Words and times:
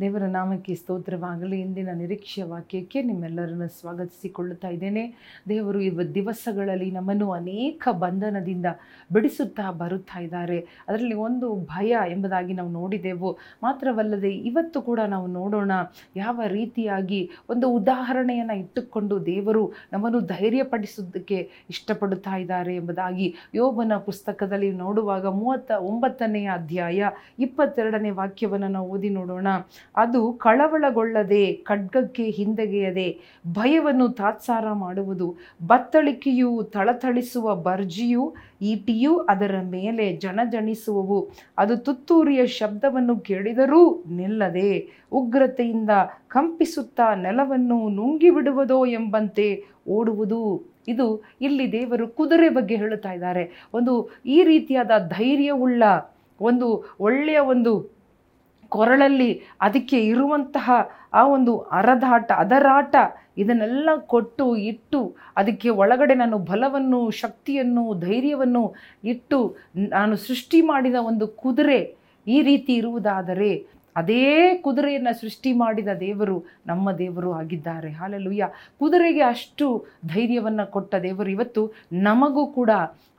ದೇವರ 0.00 0.22
ನಾಮಕ್ಕೆ 0.22 0.74
ಸ್ತೋತ್ರವಾಗಲಿ, 0.74 1.60
ಇಂದಿನ 1.60 1.88
ನಿರೀಕ್ಷೆಯ 1.94 2.44
ವಾಕ್ಯಕ್ಕೆ 2.44 3.02
ನಿಮ್ಮೆಲ್ಲರನ್ನು 3.02 3.68
ಸ್ವಾಗತಿಸಿಕೊಳ್ಳುತ್ತಾ 3.68 4.68
ಇದ್ದೇನೆ. 4.68 5.14
ದೇವರು 5.48 5.80
ಇವ 5.80 6.02
ದಿವಸಗಳಲ್ಲಿ 6.02 6.90
ನಮ್ಮನ್ನು 6.90 7.30
ಅನೇಕ 7.32 7.88
ಬಂಧನದಿಂದ 7.92 8.66
ಬಿಡಿಸುತ್ತಾ 9.12 9.70
ಬರುತ್ತಾ 9.70 10.20
ಇದ್ದಾರೆ. 10.20 10.58
ಅದರಲ್ಲಿ 10.88 11.14
ಒಂದು 11.14 11.56
ಭಯ 11.56 11.96
ಎಂಬುದಾಗಿ 12.08 12.52
ನಾವು 12.52 12.68
ನೋಡಿದೆವು. 12.68 13.38
ಮಾತ್ರವಲ್ಲದೆ 13.62 14.30
ಇವತ್ತು 14.30 14.82
ಕೂಡ 14.82 15.00
ನಾವು 15.00 15.26
ನೋಡೋಣ, 15.26 15.72
ಯಾವ 16.16 16.40
ರೀತಿಯಾಗಿ 16.46 17.30
ಒಂದು 17.50 17.70
ಉದಾಹರಣೆಯನ್ನು 17.70 18.54
ಇಟ್ಟುಕೊಂಡು 18.54 19.26
ದೇವರು 19.26 19.72
ನಮ್ಮನ್ನು 19.92 20.20
ಧೈರ್ಯಪಡಿಸೋದಕ್ಕೆ 20.20 21.50
ಇಷ್ಟಪಡುತ್ತಾ 21.70 22.36
ಇದ್ದಾರೆ 22.36 22.76
ಎಂಬುದಾಗಿ 22.76 23.34
ಯೋಬನ 23.54 23.96
ಪುಸ್ತಕದಲ್ಲಿ 23.96 24.72
ನೋಡುವಾಗ 24.72 25.26
ಮೂವತ್ತ 25.26 25.70
ಒಂಬತ್ತನೆಯ 25.70 26.50
ಅಧ್ಯಾಯ 26.54 27.10
ಇಪ್ಪತ್ತೆರಡನೇ 27.38 28.10
ವಾಕ್ಯವನ್ನು 28.10 28.68
ನಾವು 28.68 28.88
ಓದಿ 28.88 29.08
ನೋಡೋಣ. 29.08 29.46
ಅದು 29.96 30.32
ಕಳವಳಗೊಳ್ಳದೆ, 30.32 31.52
ಖಡ್ಗಕ್ಕೆ 31.52 32.24
ಹಿಂದೆಗೆಯದೆ 32.30 33.18
ಭಯವನ್ನು 33.52 34.08
ತಾತ್ಸಾರ 34.08 34.72
ಮಾಡುವುದು, 34.72 35.36
ಬತ್ತಳಿಕೆಯು 35.66 36.62
ಥಳಥಳಿಸುವ 36.62 37.54
ಬರ್ಜಿಯು, 37.54 38.34
ಈಟಿಯು 38.62 39.18
ಅದರ 39.18 39.54
ಮೇಲೆ 39.60 40.16
ಜನಜಣಿಸುವವು 40.16 41.30
ಅದು 41.58 41.76
ತುತ್ತೂರಿಯ 41.76 42.46
ಶಬ್ದವನ್ನು 42.46 43.20
ಕೇಳಿದರೂ 43.20 44.04
ನಿಲ್ಲದೆ 44.10 44.88
ಉಗ್ರತೆಯಿಂದ 45.12 45.90
ಕಂಪಿಸುತ್ತಾ 46.28 47.14
ನೆಲವನ್ನು 47.14 47.88
ನುಂಗಿಬಿಡುವುದೋ 47.88 48.86
ಎಂಬಂತೆ 48.86 49.64
ಓಡುವುದು. 49.88 50.76
ಇದು 50.88 51.22
ಇಲ್ಲಿ 51.40 51.72
ದೇವರು 51.72 52.08
ಕುದುರೆ 52.08 52.48
ಬಗ್ಗೆ 52.48 52.76
ಹೇಳುತ್ತಾ 52.76 53.12
ಇದ್ದಾರೆ. 53.12 53.70
ಒಂದು 53.74 54.10
ಈ 54.26 54.42
ರೀತಿಯಾದ 54.42 54.90
ಧೈರ್ಯವುಳ್ಳ, 55.08 55.82
ಒಂದು 56.40 56.96
ಒಳ್ಳೆಯ 57.00 57.38
ಒಂದು 57.38 57.95
ಕೊರಳಲ್ಲಿ 58.68 59.30
ಅದಕ್ಕೆ 59.60 60.06
ಇರುವಂತಹ 60.06 60.70
ಆ 61.12 61.22
ಒಂದು 61.26 61.58
ಅರದಾಟ, 61.58 62.32
ಅದರಾಟ 62.32 62.94
ಇದನ್ನೆಲ್ಲ 63.38 63.90
ಕೊಟ್ಟು 64.06 64.56
ಇಟ್ಟು 64.56 65.16
ಅದಕ್ಕೆ 65.36 65.68
ಒಳಗಡೆ 65.68 66.14
ನಾನು 66.14 66.38
ಬಲವನ್ನು, 66.38 67.10
ಶಕ್ತಿಯನ್ನು, 67.10 68.00
ಧೈರ್ಯವನ್ನು 68.00 68.74
ಇಟ್ಟು 69.04 69.56
ನಾನು 69.76 70.16
ಸೃಷ್ಟಿ 70.16 70.60
ಮಾಡಿದ 70.60 70.94
ಒಂದು 70.94 71.28
ಕುದುರೆ 71.28 71.80
ಈ 72.26 72.42
ರೀತಿ 72.42 72.74
ಇರುವುದಾದರೆ 72.74 73.76
ಅದೇ 73.96 74.54
ಕುದುರೆಯನ್ನು 74.54 75.20
ಸೃಷ್ಟಿ 75.20 75.52
ಮಾಡಿದ 75.52 75.88
ದೇವರು 76.00 76.44
ನಮ್ಮ 76.66 76.92
ದೇವರು 76.92 77.32
ಆಗಿದ್ದಾರೆ. 77.32 77.90
ಹಾಲೆಲುಯ್ಯ. 77.90 78.48
ಕುದುರೆಗೆ 78.78 79.20
ಅಷ್ಟು 79.20 79.66
ಧೈರ್ಯವನ್ನು 80.06 80.70
ಕೊಟ್ಟ 80.70 80.94
ದೇವರು 80.94 81.30
ಇವತ್ತು 81.30 81.62
ನಮಗೂ 81.92 82.46
ಕೂಡ 82.46 82.70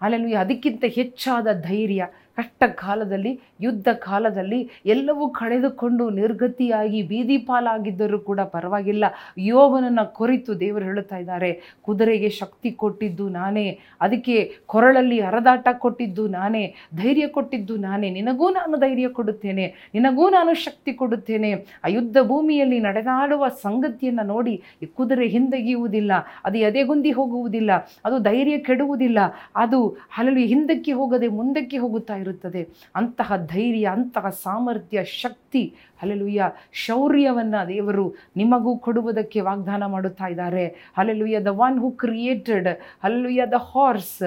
ಹಾಲೆಲುಯ್ಯ. 0.01 0.35
ಅದಕ್ಕಿಂತ 0.35 0.83
ಹೆಚ್ಚಾದ 0.87 1.47
ಧೈರ್ಯ. 1.61 2.03
ಕಷ್ಟ 2.37 2.63
ಕಾಲದಲ್ಲಿ 2.81 3.31
ಯುದ್ಧ 3.65 3.87
ಕಾಲದಲ್ಲಿ 4.07 4.59
ಎಲ್ಲವೂ 4.93 5.25
ಕಳೆದುಕೊಂಡು 5.39 6.09
ನಿರ್ಗತಿಯಾಗಿ 6.09 6.99
ಬೀದಿ 7.11 7.37
ಪಾಲಾಗಿದ್ದರೂ 7.49 8.19
ಕೂಡ 8.29 8.39
ಪರವಾಗಿಲ್ಲ. 8.55 9.05
ಯೋಗನನ್ನು 9.53 10.03
ಕುರಿತು 10.19 10.59
ದೇವರು 10.59 10.85
ಹೇಳುತ್ತಾ 10.85 11.17
ಇದ್ದಾರೆ, 11.23 11.49
ಕುದುರೆಗೆ 11.85 12.29
ಶಕ್ತಿ 12.39 12.71
ಕೊಟ್ಟಿದ್ದು 12.83 13.25
ನಾನೇ, 13.29 13.65
ಅದಕ್ಕೆ 14.01 14.35
ಕೊರಳಲ್ಲಿ 14.73 15.17
ಹರದಾಟ 15.27 15.67
ಕೊಟ್ಟಿದ್ದು 15.85 16.25
ನಾನೇ, 16.27 16.63
ಧೈರ್ಯ 16.95 17.27
ಕೊಟ್ಟಿದ್ದು 17.27 17.77
ನಾನೇ, 17.77 18.09
ನಿನಗೂ 18.09 18.49
ನಾನು 18.49 18.77
ಧೈರ್ಯ 18.77 19.07
ಕೊಡುತ್ತೇನೆ, 19.19 19.65
ನಿನಗೂ 19.95 20.25
ನಾನು 20.29 20.53
ಶಕ್ತಿ 20.65 20.93
ಕೊಡುತ್ತೇನೆ. 20.93 21.51
ಆ 21.83 21.89
ಯುದ್ಧ 21.97 22.17
ಭೂಮಿಯಲ್ಲಿ 22.31 22.79
ನಡೆದಾಡುವ 22.79 23.43
ಸಂಗತಿಯನ್ನು 23.65 24.25
ನೋಡಿ 24.33 24.55
ಈ 24.83 24.85
ಕುದುರೆ 24.97 25.27
ಹಿಂದೆಗೆಯುವುದಿಲ್ಲ, 25.27 26.11
ಅದು 26.45 26.57
ಎದೆಗುಂದಿ 26.69 27.11
ಹೋಗುವುದಿಲ್ಲ, 27.11 27.71
ಅದು 28.05 28.17
ಧೈರ್ಯ 28.19 28.57
ಕೆಡುವುದಿಲ್ಲ, 28.69 29.19
ಅದು 29.55 29.81
ಹಲಲು 30.09 30.43
ಹಿಂದಕ್ಕೆ 30.53 30.91
ಹೋಗದೆ 30.91 31.27
ಮುಂದಕ್ಕೆ 31.39 31.77
ಹೋಗುತ್ತಾ 31.77 32.15
ಇರುತ್ತದೆ. 32.27 32.61
ಅಂತಹ 32.95 33.31
ಧೈರ್ಯ, 33.53 33.85
ಅಂತಹ 33.97 34.29
ಸಾಮರ್ಥ್ಯ, 34.43 35.03
ಶಕ್ತಿ 35.23 35.63
ಹಲಲುಯ್ಯ 36.01 36.49
ಶೌರ್ಯವನ್ನು 36.85 37.61
ದೇವರು 37.67 38.05
ನಿಮಗೂ 38.37 38.73
ಕೊಡುವುದಕ್ಕೆ 38.85 39.39
ವಾಗ್ದಾನ 39.49 39.83
ಮಾಡುತ್ತಾ 39.95 40.27
ಇದ್ದಾರೆ. 40.33 40.65
Hallelujah 40.97 41.39
the 41.49 41.51
one 41.67 41.77
who 41.83 41.89
created 42.03 42.69
hallelujah 43.05 43.45
the 43.55 43.59
horse 43.71 44.19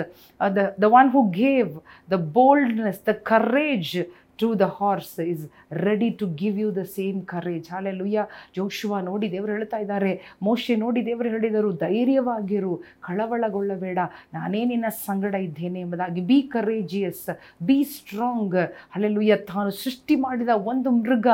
the 0.57 0.59
the 0.83 0.89
one 1.01 1.11
who 1.15 1.23
gave 1.43 1.75
the 2.11 2.19
boldness 2.39 3.03
the 3.09 3.15
courage 3.33 3.95
to 4.41 4.49
the 4.59 4.67
horse 4.81 5.21
is 5.21 5.45
ready 5.73 6.11
to 6.11 6.27
give 6.35 6.61
you 6.61 6.77
the 6.77 6.79
same 6.79 7.23
courage 7.27 7.71
hallelujah 7.71 8.27
Joshua 8.57 8.99
ನೋಡಿ 8.99 9.33
ದೇವರು 9.33 9.53
ಹೇಳ್ತಾ 9.53 9.77
ಇದ್ದಾರೆ. 9.77 10.13
ಮೋಶೆ 10.43 10.77
ನೋಡಿ 10.77 11.07
ದೇವರು 11.07 11.29
ಹೇಳಿದರು, 11.29 11.73
ಧೈರ್ಯವಾಗಿರು, 11.73 12.83
ಕಳವಳಗೊಳ್ಳಬೇಡ. 13.01 13.99
ನಾನೇ 14.35 14.65
ನಿನ್ನ 14.65 14.89
ಸಂಗಡ 14.89 15.35
ಇದ್ದೇನೆ 15.35 15.81
ಎಂಬುದಾಗಿ. 15.81 16.21
Be 16.21 16.43
courageous 16.43 17.27
be 17.63 17.85
strong 17.85 18.57
hallelujah 18.91 19.37
ತಾನು 19.37 19.71
ಸೃಷ್ಟಿ 19.71 20.17
ಮಾಡಿದ 20.17 20.49
ಒಂದು 20.55 20.91
ಮೃಗ, 20.91 21.27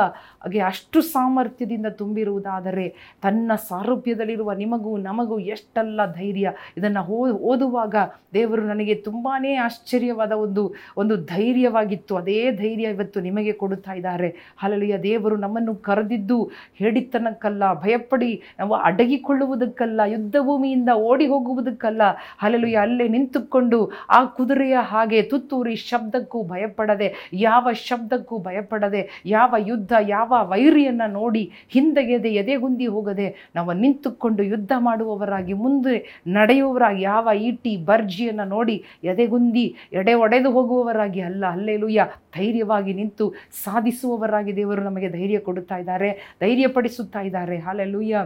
ಹಾಗೆ 0.43 0.59
ಅಷ್ಟು 0.59 1.01
ಸಾಮರ್ಥ್ಯದಿಂದ 1.01 1.85
ತುಂಬಿರುವುದಾದರೆ 1.85 3.17
ತನ್ನ 3.21 3.51
ಸಾರೂಪ್ಯದಲ್ಲಿರುವ 3.67 4.51
ನಿಮಗೂ 4.53 4.97
ನಮಗೂ 4.97 5.39
ಎಷ್ಟೆಲ್ಲ 5.39 6.13
ಧೈರ್ಯ. 6.13 6.53
ಇದನ್ನು 6.77 7.03
ಓದುವಾಗ 7.51 7.95
ದೇವರು 8.33 8.61
ನನಗೆ 8.61 8.95
ತುಂಬಾ 8.95 9.33
ಆಶ್ಚರ್ಯವಾದ 9.63 10.31
ಒಂದು 10.31 10.73
ಒಂದು 10.97 11.17
ಧೈರ್ಯವಾಗಿತ್ತು. 11.25 12.15
ಅದೇ 12.15 12.51
ಧೈರ್ಯ 12.51 12.93
ಇವತ್ತು 12.97 13.17
ನಿಮಗೆ 13.27 13.55
ಕೊಡುತ್ತಾ 13.61 13.95
ಇದ್ದಾರೆ. 13.99 14.31
ಹಲಲಿಯ 14.63 14.95
ದೇವರು 15.07 15.35
ನಮ್ಮನ್ನು 15.45 15.75
ಕರೆದಿದ್ದು 15.87 16.39
ಹೇಳಿತನಕ್ಕಲ್ಲ 16.81 17.63
ಭಯಪಡಿ 17.83 18.31
ನಾವು 18.59 18.75
ಅಡಗಿಕೊಳ್ಳುವುದಕ್ಕಲ್ಲ 18.89 20.01
ಯುದ್ಧ 20.15 20.35
ಭೂಮಿಯಿಂದ 20.47 20.91
ಓಡಿ 21.09 21.25
ಹೋಗುವುದಕ್ಕಲ್ಲ 21.27 22.03
ಹಲಲುಯ 22.43 22.77
ಅಲ್ಲೇ 22.85 23.05
ನಿಂತುಕೊಂಡು 23.07 23.79
ಆ 24.17 24.19
ಕುದುರೆಯ 24.37 24.75
ಹಾಗೆ 24.91 25.19
ತುತ್ತೂರಿ 25.31 25.75
ಶಬ್ದಕ್ಕೂ 25.89 26.39
ಭಯಪಡದೆ, 26.43 27.07
ಯಾವ 27.47 27.67
ಶಬ್ದಕ್ಕೂ 27.87 28.35
ಭಯಪಡದೆ, 28.39 29.01
ಯಾವ 29.35 29.55
ಯುದ್ಧ, 29.69 29.93
ಯಾವ 30.15 30.33
ವೈರಿಯನ್ನು 30.51 31.07
ನೋಡಿ 31.11 31.43
ಹಿಂದೆಗೆದೆ, 31.75 32.29
ಎದೆಗುಂದಿ 32.41 32.87
ಹೋಗದೆ 32.87 33.27
ನಾವು 33.55 33.73
ನಿಂತುಕೊಂಡು 33.73 34.43
ಯುದ್ಧ 34.43 34.71
ಮಾಡುವವರಾಗಿ, 34.77 35.53
ಮುಂದೆ 35.63 35.95
ನಡೆಯುವವರಾಗಿ, 36.37 37.01
ಯಾವ 37.01 37.27
ಈಟಿ 37.49 37.73
ಬರ್ಜಿಯನ್ನು 37.89 38.45
ನೋಡಿ 38.55 38.77
ಎದೆಗುಂದಿ 39.03 39.65
ಎಡೆ 39.99 40.15
ಒಡೆದು 40.23 40.51
ಹೋಗುವವರಾಗಿ 40.51 41.21
ಅಲ್ಲ. 41.21 41.43
ಅಲ್ಲೇಲುಯ 41.51 42.01
ಧೈರ್ಯವಾಗಿ 42.37 42.86
ನಿಂತು 42.93 43.33
ಸಾಧಿಸುವವರಾಗಿ 43.63 44.55
ದೇವರು 44.55 44.83
ನಮಗೆ 44.83 45.09
ಧೈರ್ಯ 45.09 45.39
ಕೊಡುತ್ತಾ 45.39 45.77
ಇದ್ದಾರೆ 45.77 46.11
ಧೈರ್ಯಪಡಿಸುತ್ತಾ 46.41 47.21
ಇದ್ದಾರೆ. 47.21 47.57
ಹಾಲೆಲುಯ್ಯ 47.59 48.17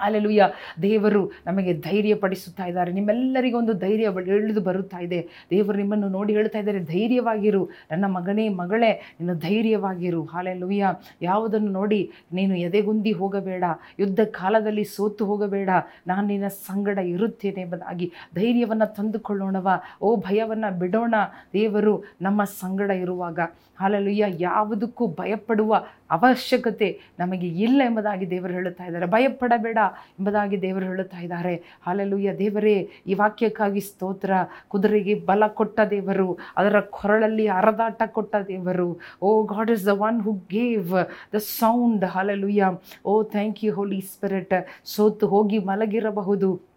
ಅಲ್ಲೆಲುಯ್ಯ 0.00 0.50
ದೇವರು 0.82 1.30
ನಮಗೆ 1.46 1.74
ಧೈರ್ಯ 1.74 2.14
ಪಡಿಸುತ್ತಾ 2.14 2.64
ಇದ್ದಾರೆ 2.64 2.92
ನಿಮ್ಮೆಲ್ಲರಿಗೊಂದು 2.92 3.72
ಧೈರ್ಯ 3.72 4.08
ಇಳಿದು 4.26 4.60
ಬರುತ್ತಾ 4.60 4.98
ಇದೆ. 4.98 5.28
ದೇವರು 5.50 5.78
ನಿಮ್ಮನ್ನು 5.78 6.08
ನೋಡಿ 6.08 6.32
ಹೇಳ್ತಾ 6.32 6.58
ಇದ್ದಾರೆ. 6.58 6.78
ಧೈರ್ಯವಾಗಿರು. 6.78 7.68
ನನ್ನ 7.90 8.04
ಮಗನೇ, 8.04 8.48
ಮಗಳೇ, 8.48 8.92
ನೀನು 8.92 9.34
ಧೈರ್ಯವಾಗಿರು. 9.34 10.24
ಹಾಲೆಲುಯ್ಯ. 10.24 10.94
ಯಾವುದನ್ನು 11.22 11.72
ನೋಡಿ 11.72 12.10
ನೀನು 12.32 12.56
ಎದೆಗುಂದಿ 12.56 13.12
ಹೋಗಬೇಡ. 13.12 13.64
ಯುದ್ಧ 13.98 14.20
ಕಾಲದಲ್ಲಿ 14.20 14.84
ಸೋತು 14.84 15.24
ಹೋಗಬೇಡ. 15.24 15.70
ನಾನು 16.06 16.26
ನಿನ್ನ 16.26 16.48
ಸಂಗಡ 16.48 16.98
ಇರುತ್ತೇನೆ 16.98 17.60
ಎಂಬುದಾಗಿ 17.60 18.12
ಧೈರ್ಯವನ್ನು 18.34 18.94
ತಂದುಕೊಳ್ಳೋಣವ. 18.94 19.68
ಓ, 20.02 20.16
ಭಯವನ್ನು 20.16 20.78
ಬಿಡೋಣ. 20.78 21.14
ದೇವರು 21.52 22.04
ನಮ್ಮ 22.22 22.44
ಸಂಗಡ 22.44 22.90
ಇರುವಾಗ. 22.90 23.38
ಹಾಲೆಲುಯ್ಯ. 23.76 24.24
ಯಾವುದಕ್ಕೂ 24.38 25.06
ಭಯಪಡುವ 25.06 25.84
ಅವಶ್ಯಕತೆ 26.10 27.00
ನಮಗೆ 27.18 27.48
ಇಲ್ಲ 27.48 27.82
ಎಂಬುದಾಗಿ 27.84 28.30
ದೇವರು 28.30 28.52
ಹೇಳುತ್ತಾ 28.52 28.84
ಇದ್ದಾರೆ. 28.84 29.06
ಭಯಪಡಬೇಡ 29.06 29.78
ಎಂಬುದಾಗಿ 30.18 30.62
ದೇವರು 30.62 30.84
ಹೇಳುತ್ತಾ 30.84 31.18
ಇದ್ದಾರೆ. 31.18 31.78
ಹಾಲೆಲುಯ್ಯ 31.82 32.38
ದೇವರೇ, 32.38 32.90
ಈ 33.06 33.14
ವಾಕ್ಯಕ್ಕಾಗಿ 33.14 33.80
ಸ್ತೋತ್ರ. 33.80 34.30
ಕುದುರೆಗೆ 34.68 35.14
ಬಲ 35.14 35.46
ಕೊಟ್ಟ 35.46 35.80
ದೇವರು, 35.90 36.38
ಅದರ 36.56 36.80
ಕೊರಳಲ್ಲಿ 36.80 37.46
ಅರದಾಟ 37.46 38.02
ಕೊಟ್ಟ 38.06 38.36
ದೇವರು. 38.48 39.00
ಓ, 39.22 39.42
God 39.44 39.70
is 39.70 39.86
the 39.86 39.88
one 39.88 40.22
who 40.22 40.32
gave 40.32 40.92
the 41.34 41.36
sound. 41.36 42.04
Hallelujah 42.04 42.64
oh, 43.04 43.22
thank 43.22 43.64
you 43.64 43.74
Holy 43.74 44.00
Spirit. 44.00 44.66
ಸೋತು 44.84 45.26
ಹೋಗಿ 45.26 45.58
ಮಲಗಿರಬಹುದು. 45.58 46.67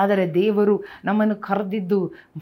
ಆದರೆ 0.00 0.24
ದೇವರು 0.34 0.74
ನಮ್ಮನ್ನು 1.04 1.36
ಕರೆದಿದ್ದು 1.48 2.00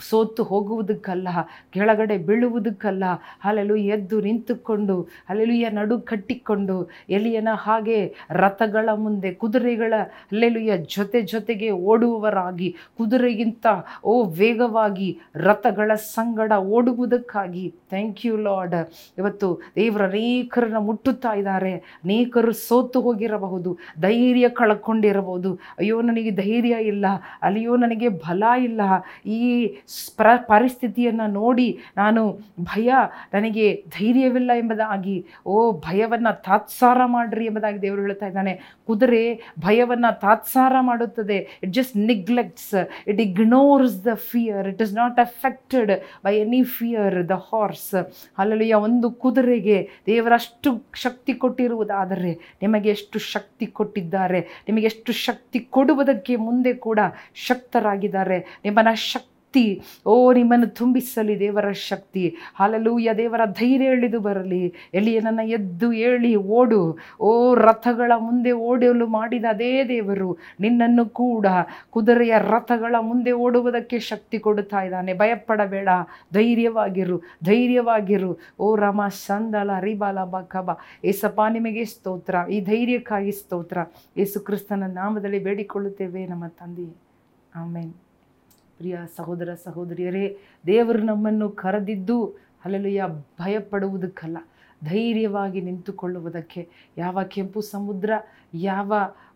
ಸೋತು 0.09 0.42
ಹೋಗುವುದಕ್ಕಲ್ಲ, 0.50 1.28
ಕೆಳಗಡೆ 1.75 2.16
ಬೀಳುವುದಕ್ಕಲ್ಲ. 2.28 3.04
ಅಲ್ಲೆಲ್ಲೂ 3.44 3.76
ಎದ್ದು 3.97 4.16
ನಿಂತುಕೊಂಡು 4.26 4.97
ಅಲ್ಲೆಲುಯ್ಯ 5.31 5.70
ನಡು 5.78 5.97
ಕಟ್ಟಿಕೊಂಡು, 6.10 6.76
ಎಲಿಯನ 7.16 7.50
ಹಾಗೆ 7.67 7.99
ರಥಗಳ 8.43 8.88
ಮುಂದೆ 9.05 9.31
ಕುದುರೆಗಳ 9.43 9.94
ಅಲ್ಲೆಲುಯ್ಯ 10.32 10.73
ಜೊತೆ 10.96 11.20
ಜೊತೆಗೆ 11.34 11.70
ಓಡುವವರಾಗಿ, 11.90 12.69
ಕುದುರೆಗಿಂತ, 12.99 13.67
ಓ 14.05 14.14
ವೇಗವಾಗಿ 14.40 15.11
ರಥಗಳ 15.49 15.90
ಸಂಗಡ 16.14 16.52
ಓಡುವುದಕ್ಕಾಗಿ. 16.76 17.64
ಥ್ಯಾಂಕ್ 17.93 18.23
ಯು 18.26 18.37
ಲಾರ್ಡ್ 18.46 18.78
ಇವತ್ತು 19.19 19.49
ದೇವರ 19.76 20.02
ಅನೇಕರನ್ನು 20.05 20.81
ಮುಟ್ಟುತ್ತಾ 20.81 21.32
ಇದ್ದಾರೆ. 21.40 21.73
ಅನೇಕರು 22.05 22.52
ಸೋತು 22.67 22.99
ಹೋಗಿರಬಹುದು, 23.00 23.70
ಧೈರ್ಯ 24.00 24.46
ಕಳ್ಕೊಂಡಿರಬಹುದು. 24.61 25.50
ಅಯ್ಯೋ, 25.78 25.96
ನನಗೆ 26.08 26.32
ಧೈರ್ಯ 26.43 26.75
ಇಲ್ಲ. 26.93 27.06
ಅಲ್ಲಿಯೋ 27.44 27.76
ನನಗೆ 27.76 28.08
ಬಲ 28.08 28.44
ಇಲ್ಲ. 28.62 28.81
ಈ 29.29 29.75
ಸ್ಪ್ರ 29.87 30.26
ಪರಿಸ್ಥಿತಿಯನ್ನು 30.37 31.26
ನೋಡಿ 31.26 31.79
ನಾನು 31.96 32.38
ಭಯ, 32.61 32.93
ನನಗೆ 33.35 33.85
ಧೈರ್ಯವಿಲ್ಲ 33.99 34.50
ಎಂಬುದಾಗಿ, 34.58 35.26
ಓ, 35.46 35.73
ಭಯವನ್ನು 35.73 36.43
ತಾತ್ಸಾರ 36.43 36.99
ಮಾಡ್ರಿ 37.05 37.44
ಎಂಬುದಾಗಿ 37.44 37.82
ದೇವರು 37.82 38.00
ಹೇಳ್ತಾ 38.00 38.26
ಇದ್ದಾನೆ. 38.26 38.61
ಕುದುರೆ 38.87 39.52
ಭಯವನ್ನು 39.61 40.20
ತಾತ್ಸಾರ 40.20 40.73
ಮಾಡುತ್ತದೆ. 40.81 41.38
It 41.62 41.73
just 41.73 41.96
neglects 41.96 42.75
it 43.08 43.20
ignores 43.20 44.05
the 44.05 44.08
fear 44.14 44.69
it 44.69 44.82
is 44.82 44.94
not 44.94 45.20
affected 45.20 45.90
by 46.25 46.37
any 46.38 46.62
fear 46.62 47.29
the 47.29 47.31
horse 47.31 47.94
ಅಲ್ಲಲ್ಲಿಯ 48.38 48.75
ಒಂದು 48.75 49.11
ಕುದುರೆಗೆ 49.11 49.90
ದೇವರಷ್ಟು 50.06 50.85
ಶಕ್ತಿ 50.94 51.35
ಕೊಟ್ಟಿರುವುದಾದರೆ 51.35 52.56
ನಿಮಗೆ 52.62 52.88
ಎಷ್ಟು 52.88 53.19
ಶಕ್ತಿ 53.19 53.67
ಕೊಟ್ಟಿದ್ದಾರೆ? 53.67 54.40
ನಿಮಗೆ 54.40 54.87
ಎಷ್ಟು 54.87 55.12
ಶಕ್ತಿ 55.12 55.58
ಕೊಡುವುದಕ್ಕೆ 55.61 56.37
ಮುಂದೆ 56.37 56.75
ಕೂಡ 56.75 56.99
ಶಕ್ತರಾಗಿದ್ದಾರೆ. 57.35 58.61
ನಿಮ್ಮನ್ನು 58.65 58.94
ಶಕ್ತಿ, 58.94 59.82
ಓ, 60.06 60.32
ನಿಮ್ಮನ್ನು 60.32 60.67
ತುಂಬಿಸಲಿ 60.67 61.38
ದೇವರ 61.38 61.71
ಶಕ್ತಿ. 61.73 62.37
ಹಾಲಲೂಯ, 62.55 63.11
ದೇವರ 63.17 63.41
ಧೈರ್ಯ 63.44 63.87
ಇಳಿದು 63.87 64.21
ಬರಲಿ. 64.21 64.75
ಎಲಿಯನನ್ನ 64.94 65.41
ಎದ್ದು 65.44 65.93
ಏಳಿ, 65.93 66.37
ಓಡು. 66.37 66.99
ಓ, 67.21 67.55
ರಥಗಳ 67.55 68.12
ಮುಂದೆ 68.17 68.53
ಓಡಲು 68.53 69.06
ಮಾಡಿದ 69.06 69.44
ಅದೇ 69.49 69.85
ದೇವರು, 69.85 70.38
ನಿನ್ನನ್ನು 70.61 71.06
ಕೂಡ. 71.06 71.47
ಕುದುರೆಯ 71.91 72.35
ರಥಗಳ 72.38 72.94
ಮುಂದೆ 73.00 73.32
ಓಡುವುದಕ್ಕೆ 73.32 73.99
ಶಕ್ತಿ 73.99 74.38
ಕೊಡುತ್ತಾ 74.38 74.82
ಇದ್ದಾನೆ. 74.82 75.15
ಭಯಪಡಬೇಡ, 75.15 75.88
ಧೈರ್ಯವಾಗಿರು 76.32 77.19
ಧೈರ್ಯವಾಗಿರು. 77.44 78.38
ಓ, 78.59 78.76
ರಮ, 78.76 79.06
ಸಂದಲ 79.09 79.71
ರಿಬಾಲ 79.81 80.25
ಬಕಬ. 80.25 80.71
ಏಸಪ್ಪ, 81.05 81.41
ನಿಮಗೆ 81.50 81.85
ಸ್ತೋತ್ರ. 81.85 82.35
ಈ 82.50 82.61
ಧೈರ್ಯಕ್ಕಾಗಿ 82.61 83.32
ಸ್ತೋತ್ರ. 83.32 83.79
ಯೇಸು 84.17 84.41
ಕ್ರಿಸ್ತನ 84.41 84.85
ನಾಮದಲ್ಲಿ 84.87 85.38
ಬೇಡಿಕೊಳ್ಳುತ್ತೇವೆ 85.38 86.26
ನಮ್ಮ 86.26 86.47
ತಂದೆ 86.47 87.05
ಆಮೇನ್. 87.54 87.92
ಪ್ರಿಯ 88.78 88.98
ಸಹೋದರ 89.16 89.54
ಸಹೋದರಿಯರೇ, 89.54 90.38
ದೇವರು 90.66 91.02
ನಮ್ಮನ್ನು 91.02 91.50
ಕರೆದಿದ್ದು 91.50 92.26
ಅಲ್ಲೆಲ್ಲುಯ್ಯ 92.64 93.04
ಭಯಪಡುವುದಕ್ಕಲ್ಲ. 93.40 94.36
ಧೈರ್ಯವಾಗಿ 94.84 95.60
ನಿಂತುಕೊಳ್ಳುವುದಕ್ಕೆ 95.60 96.68
ಯಾವ 96.98 97.22
ಕೆಂಪು 97.22 97.60
ಸಮುದ್ರ, 97.60 98.10
ಯಾವ 98.54 98.92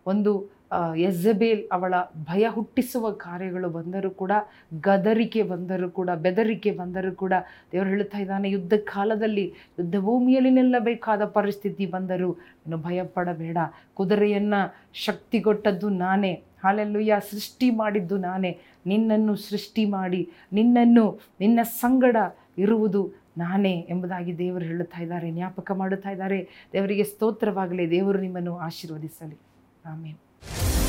ಒಂದು 0.07 0.59
ಎಜಬೇಲ್ 0.95 1.67
ಅವಳ 1.71 1.93
ಭಯ 2.25 2.47
ಹುಟ್ಟಿಸುವ 2.47 3.11
ಕಾರ್ಯಗಳು 3.11 3.69
ಬಂದರೂ 3.69 4.09
ಕೂಡ, 4.11 4.31
ಗದರಿಕೆ 4.79 5.43
ಬಂದರೂ 5.43 5.89
ಕೂಡ, 5.89 6.09
ಬೆದರಿಕೆ 6.09 6.71
ಬಂದರೂ 6.71 7.11
ಕೂಡ, 7.11 7.33
ದೇವರು 7.71 7.89
ಹೇಳ್ತಾ 7.89 8.17
ಇದ್ದಾನೆ, 8.17 8.49
ಯುದ್ಧ 8.49 8.73
ಕಾಲದಲ್ಲಿ, 8.73 9.53
ಯುದ್ಧ 9.79 9.95
ಭೂಮಿಯಲ್ಲಿ 9.99 10.49
ನಿಲ್ಲಬೇಕಾದ 10.49 11.25
ಪರಿಸ್ಥಿತಿ 11.25 11.85
ಬಂದರೂ 11.85 12.33
ನೀನು 12.33 12.77
ಭಯಪಡಬೇಡ. 12.77 13.57
ಕುದುರೆಯನ್ನು 13.93 14.75
ಶಕ್ತಿಗೊಟ್ಟದ್ದು 14.93 15.89
ನಾನೇ. 15.89 16.43
ಹಾಲೆಲ್ಲುಯ್ಯ, 16.63 17.15
ಸೃಷ್ಟಿ 17.31 17.69
ಮಾಡಿದ್ದು 17.69 18.17
ನಾನೇ. 18.17 18.59
ನಿನ್ನನ್ನು 18.85 19.35
ಸೃಷ್ಟಿ 19.35 19.85
ಮಾಡಿ, 19.85 20.29
ನಿನ್ನನ್ನು, 20.53 21.19
ನಿನ್ನ 21.39 21.59
ಸಂಗಡ 21.63 22.15
ಇರುವುದು 22.57 23.13
ನಾನೇ 23.37 23.87
ಎಂಬುದಾಗಿ 23.89 24.37
ದೇವರು 24.37 24.65
ಹೇಳುತ್ತಾ 24.65 25.01
ಇದ್ದಾರೆ, 25.01 25.31
ಜ್ಞಾಪಕ 25.31 25.71
ಮಾಡುತ್ತಾ 25.71 26.09
ಇದ್ದಾರೆ. 26.09 26.69
ದೇವರಿಗೆ 26.73 27.03
ಸ್ತೋತ್ರವಾಗಲಿ, 27.03 27.91
ದೇವರು 27.91 28.19
ನಿಮ್ಮನ್ನು 28.19 28.57
ಆಶೀರ್ವದಿಸಲಿ. 28.57 29.37
ಆಮೇಲೆ 29.85 30.88